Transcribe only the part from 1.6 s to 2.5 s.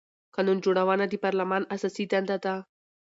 اساسي دنده